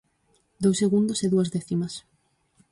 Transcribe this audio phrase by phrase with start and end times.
[0.63, 1.93] Dous segundos e dúas décimas.